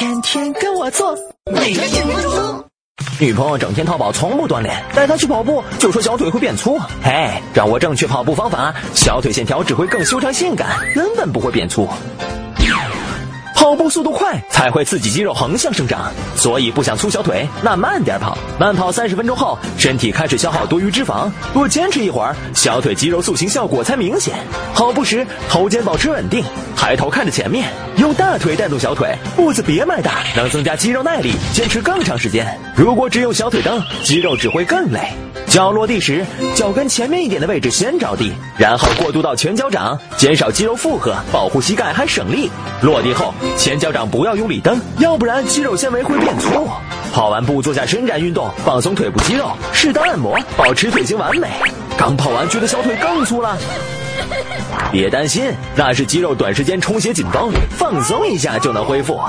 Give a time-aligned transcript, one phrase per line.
[0.00, 1.14] 天天跟我做，
[1.52, 2.64] 每日一分钟。
[3.20, 6.78] 女朋友整天淘宝，从不锻炼，带她去跑步就说小腿会变粗。
[7.02, 11.86] 嘿，掌握正确跑步方法，小腿线条只会更修长性感，根本不会变粗。
[13.60, 18.38] 跑步速度快才会刺激肌肉横向生长，所以不想粗小腿，那慢点跑。
[18.58, 24.34] 慢跑三十分钟后，身体开始消耗多余脂肪，多坚持一会儿，小腿肌肉塑形效果才明显。
[24.74, 26.42] 跑步时头肩保持稳定，
[26.74, 32.58] 抬头看着前面，用大腿带动小腿，步子别迈大，能增加肌肉耐力，坚持更长时间。
[32.74, 35.00] 如果只用小腿蹬，肌肉只会更累。
[35.48, 36.24] 脚落地时，
[36.54, 42.48] 脚跟前面一点的位置先着地，然后过渡到全脚掌，减少肌肉负荷，保护膝盖还省力。
[42.82, 46.66] 落地后，前脚掌不要用力蹬，要不然肌肉纤维会变粗。
[47.12, 51.46] 跑完步做下伸展运动，放松腿部肌肉，适当按摩，保持腿型完美。
[51.94, 53.58] 刚跑完觉得小腿更粗了？
[54.90, 59.20] 别担心，那是肌肉短时间充血紧绷，放松一下就能恢复。